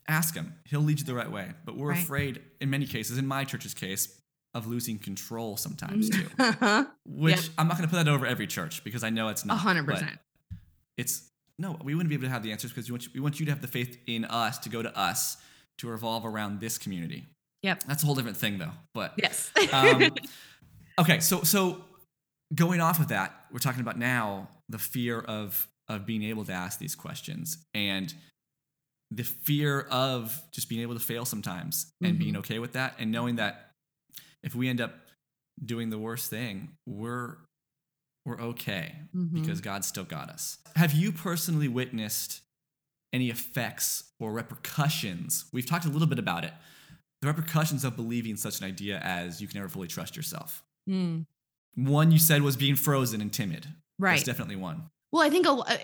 [0.08, 0.56] ask him.
[0.66, 1.52] He'll lead you the right way.
[1.66, 2.00] But we're Right.
[2.04, 4.18] afraid, in many cases, in my church's case,
[4.54, 6.28] of losing control sometimes too.
[6.38, 7.46] A Which Yep.
[7.58, 9.58] I'm not going to put that over every church because I know it's not.
[9.60, 10.20] hundred but percent.
[10.98, 13.20] It's no, we wouldn't be able to have the answers because we want, you, we
[13.22, 15.38] want you to have the faith in us to go to us
[15.78, 17.28] to revolve around this community.
[17.64, 17.84] Yep.
[17.84, 18.72] That's a whole different thing though.
[18.94, 19.52] But Yes.
[19.72, 20.10] um,
[21.00, 21.84] okay, so so
[22.54, 26.52] going off of that, we're talking about now the fear of of being able to
[26.54, 28.14] ask these questions and
[29.14, 33.12] the fear of just being able to fail sometimes and being okay with that and
[33.12, 33.72] knowing that
[34.42, 34.94] if we end up
[35.64, 37.38] doing the worst thing, we're
[38.26, 39.34] we're okay Mhm.
[39.34, 40.60] because God still got us.
[40.76, 42.42] Have you personally witnessed
[43.12, 45.46] any effects or repercussions?
[45.52, 46.54] We've talked a little bit about it.
[47.22, 50.64] The repercussions of believing such an idea as you can never fully trust yourself.
[50.90, 51.26] Mm,
[51.76, 53.68] One you said was being frozen and timid.
[54.00, 54.14] right.
[54.14, 54.90] That's definitely one.
[55.12, 55.78] Well, I think al- uh,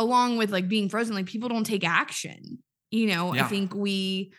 [0.00, 2.58] along with like being frozen, like people don't take action.
[2.90, 4.32] You know, I think we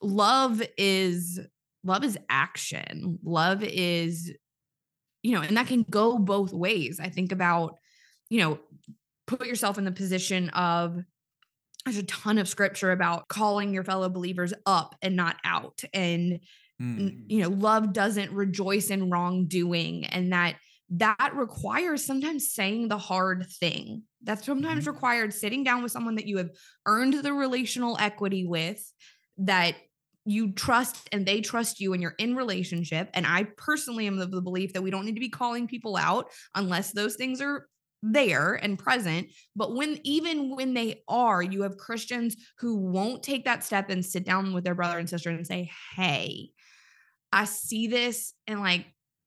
[0.00, 1.40] love is
[1.84, 3.18] love is action.
[3.22, 4.32] Love is,
[5.22, 7.00] you know, and that can go both ways.
[7.00, 7.74] I think about,
[8.30, 8.58] you know,
[9.26, 10.96] put yourself in the position of
[11.84, 16.40] there's a ton of scripture about calling your fellow believers up and not out and
[16.78, 17.22] Mm.
[17.28, 20.56] you know love doesn't rejoice in wrongdoing and that
[20.88, 24.04] that requires sometimes saying the hard thing.
[24.22, 24.92] That sometimes Mhm.
[24.92, 26.50] required sitting down with someone that you have
[26.86, 28.92] earned the relational equity with
[29.38, 29.76] that
[30.24, 33.10] you trust and they trust you and you're in relationship.
[33.14, 35.96] And i personally am of the belief that we don't need to be calling people
[35.96, 37.68] out unless those things are
[38.02, 39.28] there and present.
[39.56, 44.04] But when even when they are you have christians who won't take that step and
[44.04, 46.50] sit down with their brother and sister and say hey
[47.32, 48.86] I see this and like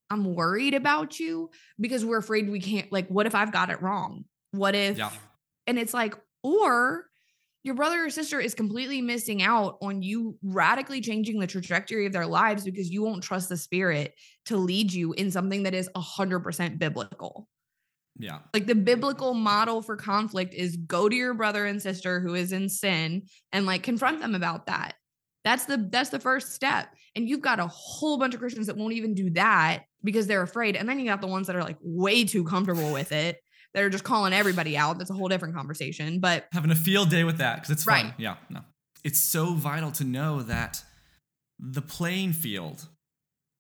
[0.10, 3.82] I'm worried about you because we're afraid we can't like what if I've got it
[3.82, 4.26] wrong?
[4.52, 5.12] What if Yeah.
[5.68, 7.06] and it's like or
[7.64, 12.14] your brother or sister is completely missing out on you radically changing the trajectory of
[12.14, 14.14] their lives because you won't trust the spirit
[14.46, 17.50] to lead you in something that is 100% biblical.
[18.18, 18.40] Yeah.
[18.54, 22.54] Like the biblical model for conflict is go to your brother and sister who is
[22.54, 24.96] in sin and like confront them about that.
[25.44, 26.94] That's the that's the first step.
[27.16, 30.42] And you've got a whole bunch of Christians that won't even do that because they're
[30.42, 30.76] afraid.
[30.76, 33.38] And then you got the ones that are like way too comfortable with it.
[33.76, 34.98] That are just calling everybody out.
[34.98, 36.20] That's a whole different conversation.
[36.20, 38.06] But Having a field day with that because it's fun.
[38.06, 38.14] Right.
[38.18, 38.38] Yeah.
[38.50, 38.62] No.
[39.04, 40.84] It's so vital to know that
[41.60, 42.88] the playing field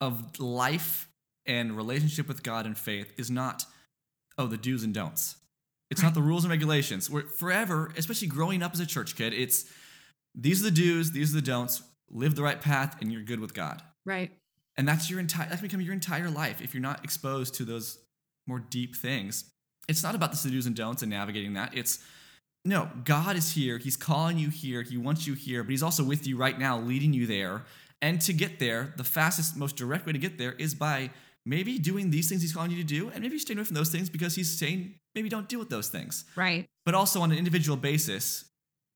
[0.01, 1.09] of life
[1.45, 3.65] and relationship with God and faith is not,
[4.38, 5.35] oh, the do's and don'ts.
[5.91, 7.09] It's not the rules and regulations.
[7.09, 9.65] We're forever, especially growing up as a church kid, it's
[10.35, 11.81] these are the do's, these are the don'ts.
[12.12, 13.82] Live the right path, and you're good with God.
[14.06, 14.32] right.
[14.78, 17.98] And that's your entire that's become your entire life if you're not exposed to those
[18.48, 19.43] more deep things.
[19.89, 21.76] It's not about the to do's and don'ts and navigating that.
[21.76, 22.00] It's
[22.63, 23.78] no, God is here.
[23.78, 24.82] He's calling you here.
[24.82, 27.63] He wants you here, but he's also with you right now, leading you there.
[28.02, 31.10] And to get there, the fastest, most direct way to get there is by
[31.45, 33.89] maybe doing these things he's calling you to do, and maybe staying away from those
[33.89, 36.26] things because he's saying maybe don't deal with those things.
[36.36, 36.65] Right.
[36.86, 38.45] But also on an individual basis,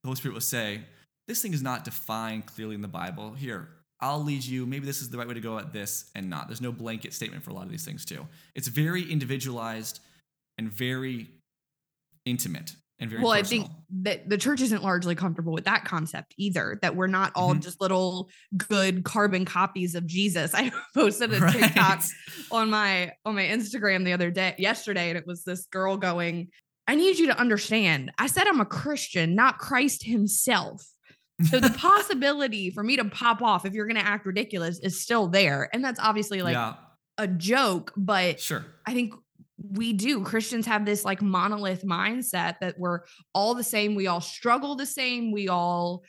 [0.03, 0.81] the Holy Spirit will say,
[1.27, 3.33] This thing is not defined clearly in the Bible.
[3.33, 3.69] Here,
[4.01, 4.65] I'll lead you.
[4.65, 6.47] Maybe this is the right way to go at this and not.
[6.47, 8.27] There's no blanket statement for a lot of these things, too.
[8.55, 10.01] It's very individualized
[10.57, 11.29] and very
[12.25, 13.63] intimate and very well, personal.
[13.63, 17.31] I think that the church isn't largely comfortable with that concept either, that we're not
[17.35, 17.61] all Mhm.
[17.61, 20.53] just little good carbon copies of Jesus.
[20.53, 21.53] I posted a Right.
[21.53, 22.03] TikTok
[22.51, 26.49] on my on my Instagram the other day, yesterday, and it was this girl going,
[26.87, 28.11] I need you to understand.
[28.17, 30.83] I said I'm a Christian, not Christ himself.
[31.49, 35.27] So the possibility for me to pop off if you're gonna act ridiculous is still
[35.27, 35.69] there.
[35.73, 36.75] And that's obviously like yeah,
[37.17, 38.65] a joke, but sure.
[38.85, 39.13] I think
[39.71, 40.23] we do.
[40.23, 43.01] Christians have this like monolith mindset that we're
[43.33, 43.95] all the same.
[43.95, 45.31] We all struggle the same.
[45.31, 46.03] We all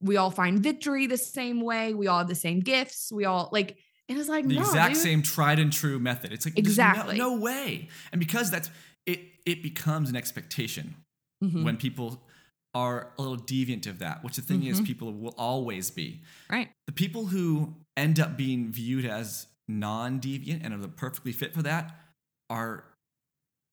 [0.00, 1.94] we all find victory the same way.
[1.94, 3.10] We all have the same gifts.
[3.12, 3.76] We all like
[4.08, 5.02] and it's like The no, exact dude.
[5.02, 6.32] same tried and true method.
[6.32, 7.18] It's like there's no- Exactly.
[7.18, 7.88] no, way.
[8.12, 8.70] And because that's
[9.04, 10.96] it, it becomes an expectation.
[11.44, 11.64] Mhm.
[11.64, 12.22] when people
[12.76, 14.86] are a little deviant of that, which the thing is, Mhm.
[14.86, 16.20] people will always be.
[16.50, 16.70] right.
[16.86, 21.62] The people who end up being viewed as non deviant and are perfectly fit for
[21.62, 21.84] that
[22.50, 22.84] are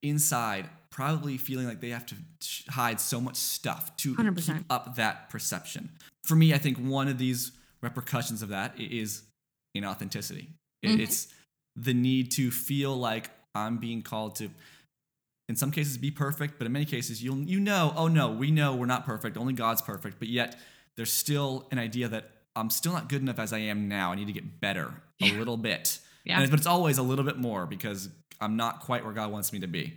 [0.01, 2.15] inside probably feeling like they have to
[2.69, 4.57] hide so much stuff to 100%.
[4.59, 5.89] keep up that perception.
[6.23, 9.23] For me, I think one of these repercussions of that is is
[9.75, 10.47] inauthenticity.
[10.83, 10.99] It- Mhm.
[10.99, 11.27] It's
[11.75, 14.49] the need to feel like I'm being called to
[15.49, 18.51] in some cases be perfect, but in many cases you'll you know, oh no, we
[18.51, 19.37] know we're not perfect.
[19.37, 20.19] Only God's perfect.
[20.19, 20.57] But yet
[20.95, 24.11] there's still an idea that I'm still not good enough as I am now.
[24.11, 25.33] I need to get better a Yeah.
[25.39, 25.99] little bit.
[26.23, 26.39] Yeah.
[26.39, 29.51] And- but it's always a little bit more because I'm not quite where God wants
[29.51, 29.93] me to be.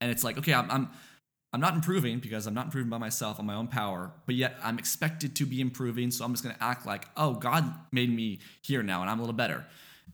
[0.00, 0.88] And it's like, okay, I'm I'm
[1.52, 4.58] I'm not improving because I'm not improving by myself on my own power, but yet
[4.62, 6.10] I'm expected to be improving.
[6.10, 9.18] So I'm just going to act like, oh, God made me here now and I'm
[9.18, 9.64] a little better.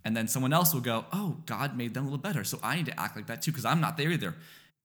[0.05, 2.45] And then someone else will go, oh, God made them a little better.
[2.45, 4.37] So I need to act like that too because I'm not there either.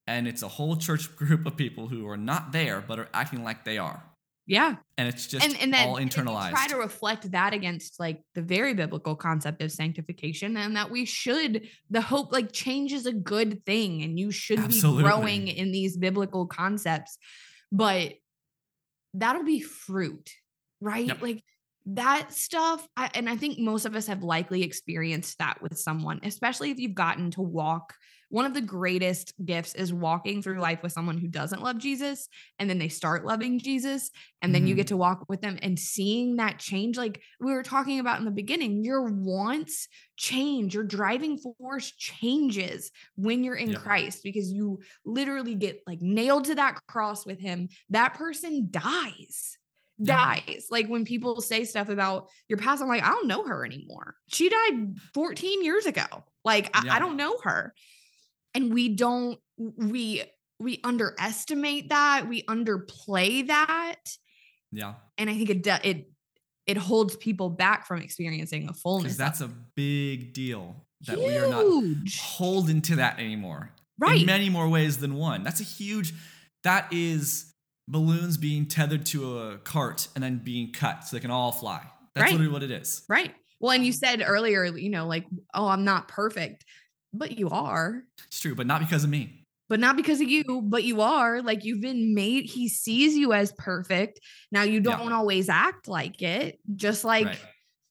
[0.09, 3.43] And it's a whole church group of people who are not there but are acting
[3.43, 4.03] like they are.
[4.49, 4.77] Yeah.
[4.97, 6.49] And it's just and and then all internalized.
[6.49, 11.05] Try to reflect that against like the very biblical concept of sanctification, and that we
[11.05, 15.03] should the hope like change is a good thing, and you should Absolutely.
[15.03, 17.19] be growing in these biblical concepts,
[17.71, 18.13] but
[19.13, 20.31] that'll be fruit,
[20.81, 21.05] right?
[21.05, 21.21] Yep.
[21.21, 21.43] Like
[21.85, 26.21] that stuff, I, and I think most of us have likely experienced that with someone,
[26.23, 27.93] especially if you've gotten to walk.
[28.29, 32.27] One of the greatest gifts is walking through life with someone who doesn't love Jesus
[32.59, 34.11] and then they start loving Jesus
[34.41, 34.77] and then you Mhm.
[34.77, 38.25] get to walk with them and seeing that change like we were talking about in
[38.25, 39.87] the beginning your wants
[40.17, 43.81] change your driving force changes when you're in Yep.
[43.81, 49.57] Christ because you literally get like nailed to that cross with him that person dies
[49.97, 50.35] Yeah.
[50.35, 53.65] dies like when people say stuff about your past I'm like I don't know her
[53.65, 56.05] anymore she died 14 years ago
[56.45, 56.95] like I, Yeah.
[56.95, 57.73] I don't know her
[58.53, 60.23] and we don't we
[60.59, 63.95] we underestimate that we underplay that
[64.71, 64.95] yeah.
[65.17, 66.11] and i think it it
[66.67, 71.49] it holds people back from experiencing a fullness that's a big deal that we are
[71.49, 73.71] not huge holden to that anymore.
[73.97, 75.43] right in many more ways than one.
[75.43, 76.13] That's a huge.
[76.63, 77.53] That is
[77.87, 81.81] balloons being tethered to a cart and then being cut so they can all fly.
[82.13, 82.31] That's Right.
[82.33, 83.03] literally what it is.
[83.07, 86.65] right well and you um, said earlier you know like oh i'm not perfect
[87.13, 88.03] but you are.
[88.27, 89.45] It's true, but not because of me.
[89.67, 91.41] but not because of you but you are.
[91.41, 94.19] Like you've been made he sees you as perfect.
[94.51, 97.39] Now you don't always act like it just like right.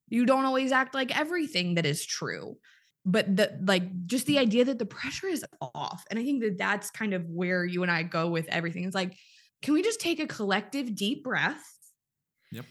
[0.08, 2.56] you don't always act like everything that is true.
[3.04, 6.58] But the like just the idea that the pressure is off and i think that
[6.58, 8.84] that's kind of where you and i go with everything.
[8.84, 9.16] It's like
[9.62, 11.64] can we just take a collective deep breath?
[12.52, 12.64] Yep.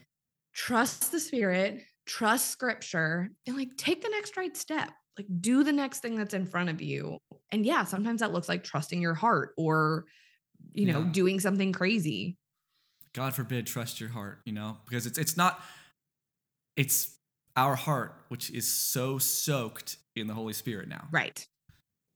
[0.54, 5.72] trust the spirit trust scripture and like take the next right step like do the
[5.72, 7.18] next thing that's in front of you
[7.52, 10.04] and yeah sometimes that looks like trusting your heart or
[10.72, 11.10] you know Yeah.
[11.12, 12.36] doing something crazy
[13.14, 14.42] God forbid, trust your heart.
[14.44, 15.60] You know, because it's it's not.
[16.76, 17.16] It's
[17.56, 21.08] our heart, which is so soaked in the Holy Spirit now.
[21.10, 21.44] right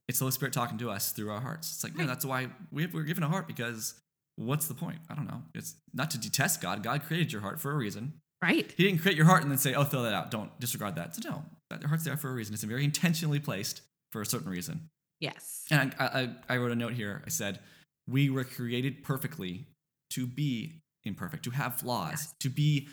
[0.09, 1.73] It's the Holy Spirit talking to us through our hearts.
[1.73, 3.95] It's like, no, that's why we have, we're given a heart because
[4.37, 4.99] what's the point?
[5.11, 5.43] I don't know.
[5.55, 6.83] It's not to detest God.
[6.85, 8.21] God created your heart for a reason.
[8.43, 10.31] right He didn't create your heart and then say, "Oh, throw that out.
[10.31, 12.55] Don't disregard that." So no, that your heart's there for a reason.
[12.55, 13.83] It's very intentionally placed
[14.13, 14.89] for a certain reason.
[15.21, 16.05] yes And I,
[16.49, 17.23] I, I wrote a note here.
[17.27, 17.61] I said,
[18.09, 19.67] "We were created perfectly
[20.11, 22.35] to be imperfect, to have flaws, Yes.
[22.41, 22.89] to be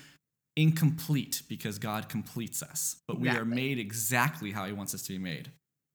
[0.56, 2.98] incomplete because God completes us.
[3.08, 5.52] But we are made exactly how He wants us to be made,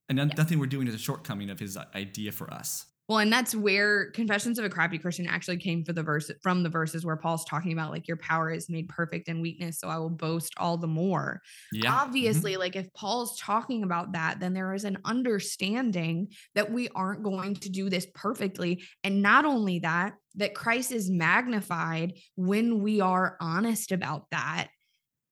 [0.08, 0.24] and Yeah.
[0.36, 4.10] nothing we're doing is a shortcoming of His idea for us." Well, and that's where
[4.12, 7.44] Confessions of a Crappy Christian actually came for the verse from the verses where Paul's
[7.44, 10.78] talking about like your power is made perfect in weakness, so I will boast all
[10.78, 11.42] the more.
[11.70, 12.02] Yeah, mhm.
[12.02, 17.22] Obviously, like if Paul's talking about that, then there is an understanding that we aren't
[17.22, 18.82] going to do this perfectly.
[19.02, 24.68] And not only that, that Christ is magnified when we are honest about that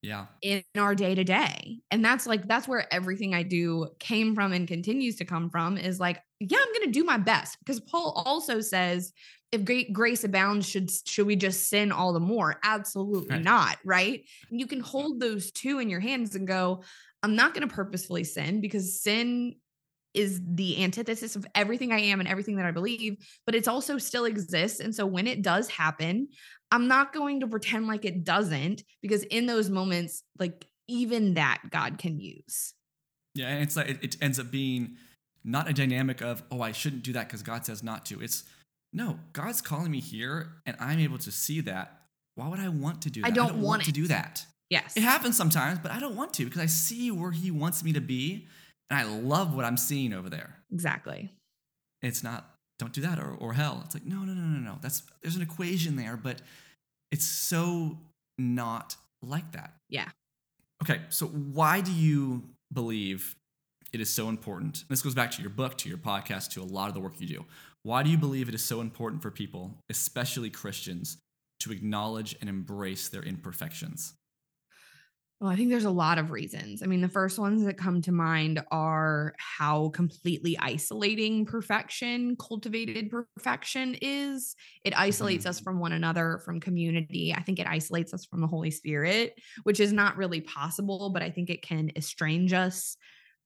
[0.03, 1.79] yeah, in our day to day.
[1.91, 5.79] And that's like, that's where everything I do came from and continues to come from
[5.79, 7.59] is like, yeah, I'm going to do my best.
[7.61, 9.12] Because Paul also says,
[9.53, 12.59] if great grace abounds, should should we just sin all the more?
[12.65, 13.45] Absolutely Right.
[13.45, 14.25] not, right?
[14.51, 16.83] And you can hold those two in your hands and go,
[17.23, 19.55] I'm not going to purposefully sin because sin
[20.14, 23.98] is the antithesis of everything I am and everything that I believe, but it's also
[23.98, 24.81] still exists.
[24.81, 26.29] And so when it does happen,
[26.70, 31.62] I'm not going to pretend like it doesn't because in those moments, like even that
[31.70, 32.74] God can use.
[33.34, 34.97] Yeah, and it's like it, it ends up being
[35.45, 38.20] not a dynamic of oh I shouldn't do that because God says not to.
[38.20, 38.45] It's
[38.93, 42.01] no, God's calling me here, and I'm able to see that.
[42.34, 43.26] Why would I want to do that?
[43.26, 44.45] I don't want to do that.
[44.68, 44.97] Yes.
[44.97, 47.93] It happens sometimes, but I don't want to because I see where He wants me
[47.93, 48.47] to be,
[48.93, 50.59] and I love what I'm seeing over there.
[50.70, 51.32] Exactly.
[52.03, 53.82] It's not don't do that or, or hell.
[53.86, 54.78] It's like no, no, no, no, no.
[54.82, 56.43] That's there's an equation there, but
[57.11, 57.99] it's so
[58.38, 59.72] not like that.
[59.88, 60.09] Yeah.
[60.82, 63.34] Okay, so why do you believe
[63.93, 64.84] it is so important?
[64.90, 67.14] This goes back to your book, to your podcast, to a lot of the work
[67.18, 67.45] you do.
[67.84, 71.18] Why do you believe it is so important for people, especially Christians,
[71.61, 74.14] to acknowledge and embrace their imperfections?
[75.43, 76.84] Well, I think there's a lot of reasons.
[76.84, 83.11] I mean, the first ones that come to mind are how completely isolating perfection, cultivated
[83.11, 84.55] perfection is.
[84.84, 85.64] It isolates us Mhm.
[85.64, 87.34] from one another, from community.
[87.34, 89.34] I think it isolates us from the Holy Spirit,
[89.64, 92.97] which is not really possible, but I think it can estrange us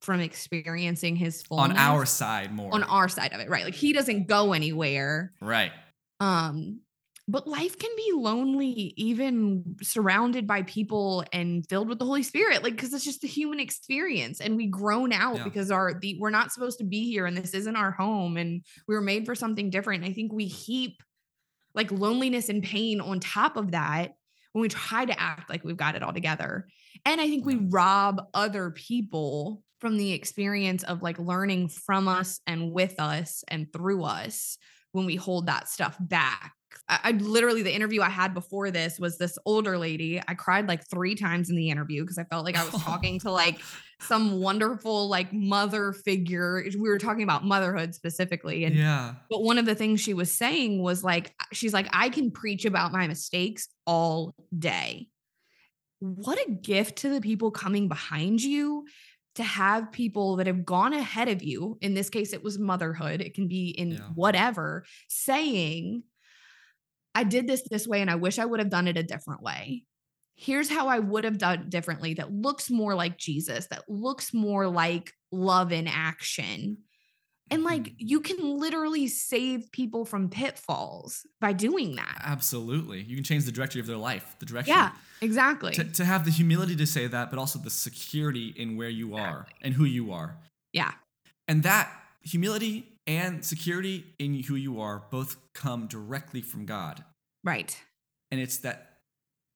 [0.03, 2.75] from experiencing his fullness On our side more.
[2.75, 3.65] on our side of it, right?
[3.65, 5.33] Like he doesn't go anywhere.
[5.41, 5.73] right.
[6.21, 6.81] Um,
[7.29, 12.63] but life can be lonely, even surrounded by people and filled with the Holy Spirit,
[12.63, 15.45] like because it's just the human experience, and we groan out Yeah.
[15.45, 18.65] because our the we're not supposed to be here, and this isn't our home, and
[18.87, 20.05] we were made for something different.
[20.05, 21.03] I think we heap
[21.75, 24.13] like loneliness and pain on top of that
[24.53, 26.67] when we try to act like we've got it all together.
[27.05, 32.41] And I think we rob other people from the experience of like learning from us
[32.47, 34.57] and with us and through us
[34.93, 36.55] when we hold that stuff back.
[36.89, 40.21] I, I literally, the interview I had before this was this older lady.
[40.27, 43.19] I cried like three times in the interview because I felt like I was talking
[43.21, 43.61] to like
[44.01, 46.63] some wonderful like mother figure.
[46.79, 48.65] We were talking about motherhood specifically.
[48.65, 49.15] And yeah.
[49.31, 52.65] but one of the things she was saying was like, she's like, I can preach
[52.65, 55.09] about my mistakes all day.
[56.01, 58.85] What a gift to the people coming behind you
[59.37, 61.79] to have people that have gone ahead of you.
[61.81, 63.99] In this case, it was motherhood, it can be in Yeah.
[64.15, 66.03] whatever, saying,
[67.17, 69.43] I did this this way and I wish I would have done it a different
[69.43, 69.85] way.
[70.35, 74.35] Here's how I would have done it differently that looks more like Jesus, that looks
[74.35, 76.79] more like love in action.
[77.51, 77.95] And like Mhm.
[77.99, 82.21] you can literally save people from pitfalls by doing that.
[82.25, 83.03] Absolutely.
[83.03, 84.75] You can change the directory of their life, the direction.
[84.75, 84.91] Yeah,
[85.21, 85.73] exactly.
[85.75, 89.15] To, to have the humility to say that, but also the security in where you
[89.15, 90.37] are and who you are.
[90.73, 90.93] yeah.
[91.49, 91.89] And that
[92.23, 97.05] humility and security in who you are both come directly from God.
[97.45, 97.77] Right.
[98.31, 98.99] And it's that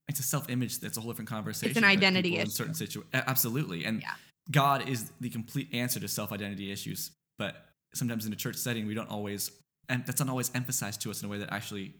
[0.08, 1.70] it's a self-image that's a whole different conversation.
[1.70, 3.84] It's an identity people in certain situ- absolutely.
[3.84, 4.14] And Yeah.
[4.50, 7.12] God is the complete answer to self-identity issues.
[7.38, 9.50] But sometimes in a church setting, we don't always
[9.88, 11.94] and that's not always emphasized to us in a way that actually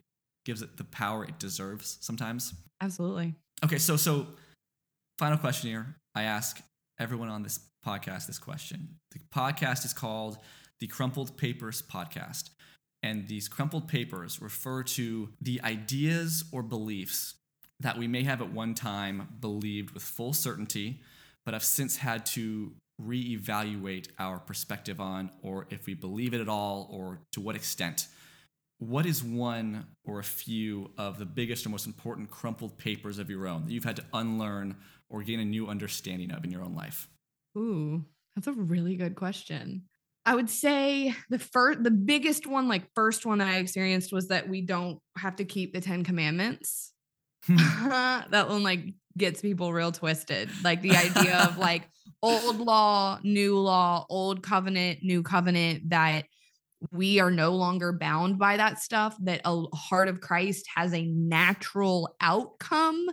[0.44, 2.54] gives it the power it deserves sometimes.
[2.80, 3.34] Absolutely.
[3.64, 4.26] Okay, so so
[5.18, 5.96] final question here.
[6.14, 6.60] I ask
[6.98, 8.96] everyone on this podcast this question.
[9.12, 10.38] The podcast is called
[10.80, 12.50] the Crumpled Papers Podcast.
[13.02, 17.34] And these crumpled papers refer to the ideas or beliefs
[17.80, 21.00] that we may have at one time believed with full certainty,
[21.44, 26.48] but have since had to reevaluate our perspective on, or if we believe it at
[26.48, 28.08] all, or to what extent.
[28.78, 33.30] What is one or a few of the biggest or most important crumpled papers of
[33.30, 34.76] your own that you've had to unlearn
[35.08, 37.08] or gain a new understanding of in your own life?
[37.56, 38.04] Ooh,
[38.34, 39.84] that's a really good question.
[40.26, 44.28] I would say the first, the biggest one, like first one that I experienced was
[44.28, 46.92] that we don't have to keep the Ten Commandments.
[47.46, 47.56] Hmm.
[48.30, 50.50] that one like gets people real twisted.
[50.62, 51.88] Like the idea of like
[52.22, 56.26] old law, new law, old covenant, new covenant, that
[56.92, 61.04] we are no longer bound by that stuff, that a heart of Christ has a
[61.06, 63.06] natural outcome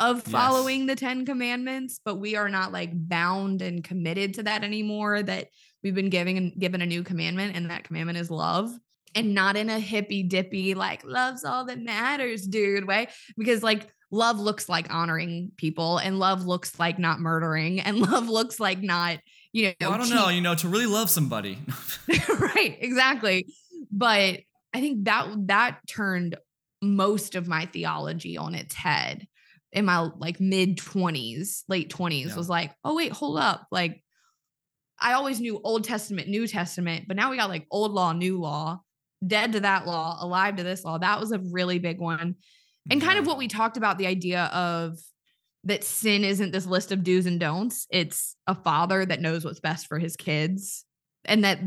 [0.00, 0.32] of Yes.
[0.32, 5.22] following the 10 commandments, but we are not like bound and committed to that anymore.
[5.22, 5.48] That
[5.82, 8.70] we've been giving given a new commandment, and that commandment is love.
[9.14, 13.08] And not in a hippy dippy, like love's all that matters, dude, way.
[13.36, 18.28] Because like love looks like honoring people, and love looks like not murdering, and love
[18.28, 19.18] looks like not,
[19.52, 21.58] you know, Well, I don't know, you know, to really love somebody.
[22.40, 23.46] right, exactly.
[23.90, 24.40] But
[24.72, 26.36] I think that that turned
[26.80, 29.26] most of my theology on its head
[29.72, 32.36] in my like mid 20s, late 20s Yeah.
[32.36, 34.02] was like, "Oh wait, hold up." Like
[35.02, 38.40] I always knew Old Testament, New Testament, but now we got like old law, new
[38.40, 38.80] law,
[39.26, 40.98] dead to that law, alive to this law.
[40.98, 42.36] That was a really big one.
[42.90, 44.98] And kind of what we talked about the idea of
[45.64, 47.86] that sin isn't this list of do's and don'ts.
[47.90, 50.84] It's a father that knows what's best for his kids
[51.24, 51.60] and that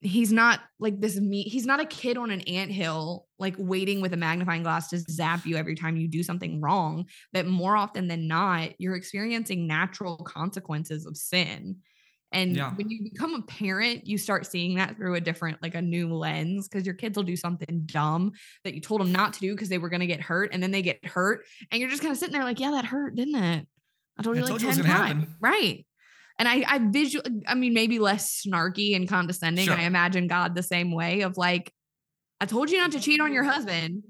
[0.00, 4.14] he's not like this me he's not a kid on an anthill like waiting with
[4.14, 8.08] a magnifying glass to zap you every time you do something wrong that more often
[8.08, 11.76] than not you're experiencing natural consequences of sin
[12.32, 12.72] and Yeah.
[12.74, 16.14] when you become a parent you start seeing that through a different like a new
[16.14, 18.32] lens because your kids will do something dumb
[18.64, 20.62] that you told them not to do because they were going to get hurt and
[20.62, 23.14] then they get hurt and you're just kind of sitting there like yeah that hurt
[23.16, 23.66] didn't it
[24.18, 25.34] i told I you like told 10 was gonna times happen.
[25.40, 25.86] right
[26.38, 29.66] and I, I visual, I mean, maybe less snarky and condescending.
[29.66, 29.74] Sure.
[29.74, 31.70] I imagine God the same way of like,
[32.40, 34.04] I told you not to cheat on your husband.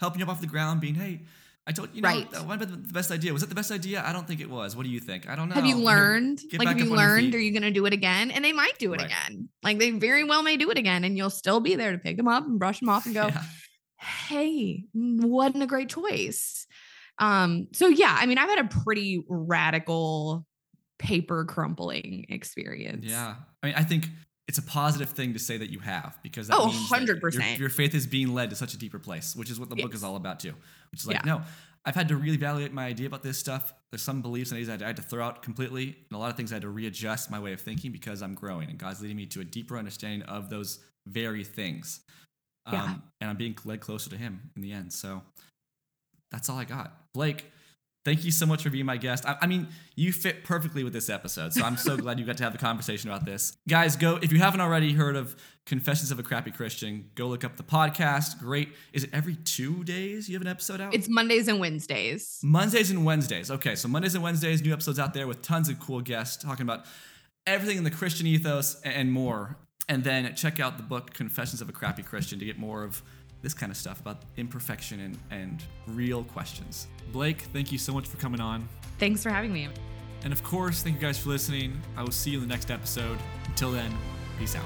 [0.00, 1.20] Helping you up off the ground, being, hey,
[1.68, 2.30] I told you know, Right.
[2.30, 3.32] that might have been the best idea.
[3.32, 4.02] Was that the best idea?
[4.06, 4.76] I don't think it was.
[4.76, 5.28] What do you think?
[5.28, 5.56] I don't know.
[5.56, 6.40] Have you learned?
[6.48, 7.34] get like, have you up on your learned?
[7.34, 8.30] Are you going to do it again?
[8.30, 9.06] And they might do it Right.
[9.06, 9.48] again.
[9.64, 12.16] Like, they very well may do it again, and you'll still be there to pick
[12.16, 13.42] them up and brush them off and go, Yeah.
[13.98, 16.66] hey, wasn't a great choice.
[17.18, 20.46] Um, so yeah, I mean, I've had a pretty radical
[20.98, 23.04] paper crumpling experience.
[23.06, 23.34] Yeah.
[23.62, 24.08] I mean, I think
[24.48, 27.32] it's a positive thing to say that you have because that Oh, means 100%.
[27.34, 29.76] Your, your faith is being led to such a deeper place, which is what the
[29.76, 30.54] book is all about too.
[30.92, 31.22] Which is like, Yeah.
[31.38, 31.42] no,
[31.84, 33.72] I've had to reevaluate my idea about this stuff.
[33.90, 36.18] There's some beliefs and ideas I had- I had to throw out completely, and a
[36.18, 38.78] lot of things I had to readjust my way of thinking because I'm growing and
[38.78, 42.00] God's leading me to a deeper understanding of those very things.
[42.66, 42.94] Um, Yeah.
[43.20, 44.92] And I'm being led closer to Him in the end.
[44.92, 45.22] So
[46.30, 47.12] that's all I got.
[47.14, 47.50] Blake,
[48.06, 49.26] thank you so much for being my guest.
[49.26, 52.36] I, I mean, you fit perfectly with this episode, so I'm so glad you got
[52.36, 53.56] to have the conversation about this.
[53.68, 55.36] Guys, go if you haven't already heard of
[55.66, 58.38] Confessions of a Crappy Christian, go look up the podcast.
[58.38, 58.68] Great.
[58.92, 60.94] Is it every two days you have an episode out?
[60.94, 62.38] It's Mondays and Wednesdays.
[62.44, 63.50] Mondays and Wednesdays.
[63.50, 66.62] Okay, so Mondays and Wednesdays, new episodes out there with tons of cool guests talking
[66.62, 66.86] about
[67.44, 69.58] everything in the Christian ethos and more.
[69.88, 73.02] And then check out the book Confessions of a Crappy Christian to get more of
[73.42, 76.88] this kind of stuff about imperfection and, and real questions.
[77.12, 78.68] Blake, thank you so much for coming on.
[78.98, 79.68] Thanks for having me.
[80.24, 81.80] And of course, thank you guys for listening.
[81.96, 83.18] I will see you in the next episode.
[83.46, 83.92] Until then,
[84.38, 84.64] peace out.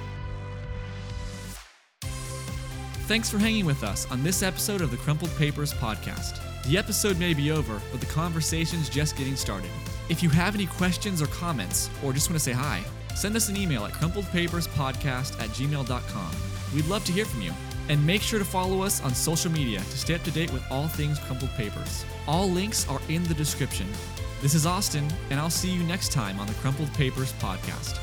[3.11, 6.39] Thanks for hanging with us on this episode of the Crumpled Papers podcast.
[6.65, 9.71] The episode may be over, but the conversation's just getting started.
[10.09, 12.83] If you have any questions or comments, or just want to say hi,
[13.17, 16.31] send us an email at crumpledpaperspodcast at gmail.com.
[16.75, 17.53] We'd love to hear from you.
[17.91, 20.63] And make sure to follow us on social media to stay up to date with
[20.71, 22.05] all things Crumpled Papers.
[22.29, 23.89] All links are in the description.
[24.41, 27.99] This is Austin, and I'll see you next time on the Crumpled Papers podcast.